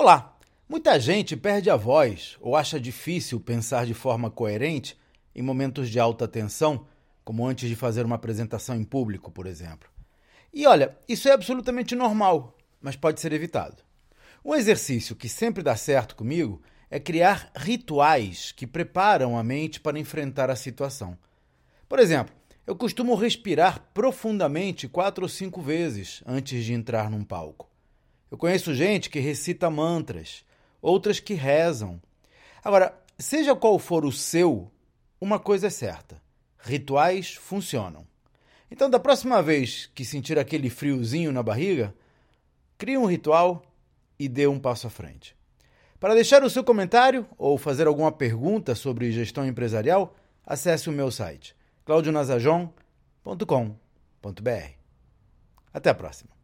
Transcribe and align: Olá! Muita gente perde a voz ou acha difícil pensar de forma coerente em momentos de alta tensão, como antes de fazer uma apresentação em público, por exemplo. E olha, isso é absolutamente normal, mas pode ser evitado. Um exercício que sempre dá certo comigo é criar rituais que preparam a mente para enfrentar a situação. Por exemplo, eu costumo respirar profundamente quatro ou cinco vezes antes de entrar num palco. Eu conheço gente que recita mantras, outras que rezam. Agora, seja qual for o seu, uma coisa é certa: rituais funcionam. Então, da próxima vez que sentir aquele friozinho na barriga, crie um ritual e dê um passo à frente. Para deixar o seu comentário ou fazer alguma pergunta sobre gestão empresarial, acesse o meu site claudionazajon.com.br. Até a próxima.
Olá! 0.00 0.38
Muita 0.68 1.00
gente 1.00 1.36
perde 1.36 1.68
a 1.68 1.74
voz 1.74 2.36
ou 2.40 2.54
acha 2.54 2.78
difícil 2.78 3.40
pensar 3.40 3.84
de 3.84 3.94
forma 3.94 4.30
coerente 4.30 4.96
em 5.34 5.42
momentos 5.42 5.90
de 5.90 5.98
alta 5.98 6.28
tensão, 6.28 6.86
como 7.24 7.44
antes 7.44 7.68
de 7.68 7.74
fazer 7.74 8.06
uma 8.06 8.14
apresentação 8.14 8.76
em 8.76 8.84
público, 8.84 9.28
por 9.28 9.44
exemplo. 9.44 9.88
E 10.54 10.68
olha, 10.68 10.96
isso 11.08 11.28
é 11.28 11.32
absolutamente 11.32 11.96
normal, 11.96 12.56
mas 12.80 12.94
pode 12.94 13.20
ser 13.20 13.32
evitado. 13.32 13.82
Um 14.44 14.54
exercício 14.54 15.16
que 15.16 15.28
sempre 15.28 15.64
dá 15.64 15.74
certo 15.74 16.14
comigo 16.14 16.62
é 16.88 17.00
criar 17.00 17.50
rituais 17.56 18.52
que 18.52 18.68
preparam 18.68 19.36
a 19.36 19.42
mente 19.42 19.80
para 19.80 19.98
enfrentar 19.98 20.48
a 20.48 20.54
situação. 20.54 21.18
Por 21.88 21.98
exemplo, 21.98 22.32
eu 22.64 22.76
costumo 22.76 23.16
respirar 23.16 23.90
profundamente 23.92 24.86
quatro 24.86 25.24
ou 25.24 25.28
cinco 25.28 25.60
vezes 25.60 26.22
antes 26.24 26.64
de 26.64 26.72
entrar 26.72 27.10
num 27.10 27.24
palco. 27.24 27.68
Eu 28.30 28.36
conheço 28.36 28.74
gente 28.74 29.08
que 29.08 29.18
recita 29.18 29.70
mantras, 29.70 30.44
outras 30.80 31.20
que 31.20 31.34
rezam. 31.34 32.00
Agora, 32.62 32.94
seja 33.18 33.54
qual 33.54 33.78
for 33.78 34.04
o 34.04 34.12
seu, 34.12 34.70
uma 35.20 35.38
coisa 35.38 35.68
é 35.68 35.70
certa: 35.70 36.20
rituais 36.58 37.34
funcionam. 37.34 38.06
Então, 38.70 38.90
da 38.90 39.00
próxima 39.00 39.42
vez 39.42 39.90
que 39.94 40.04
sentir 40.04 40.38
aquele 40.38 40.68
friozinho 40.68 41.32
na 41.32 41.42
barriga, 41.42 41.94
crie 42.76 42.98
um 42.98 43.06
ritual 43.06 43.62
e 44.18 44.28
dê 44.28 44.46
um 44.46 44.58
passo 44.58 44.86
à 44.86 44.90
frente. 44.90 45.34
Para 45.98 46.14
deixar 46.14 46.44
o 46.44 46.50
seu 46.50 46.62
comentário 46.62 47.26
ou 47.36 47.58
fazer 47.58 47.86
alguma 47.86 48.12
pergunta 48.12 48.74
sobre 48.74 49.10
gestão 49.10 49.46
empresarial, 49.46 50.14
acesse 50.46 50.88
o 50.88 50.92
meu 50.92 51.10
site 51.10 51.56
claudionazajon.com.br. 51.84 54.70
Até 55.72 55.90
a 55.90 55.94
próxima. 55.94 56.37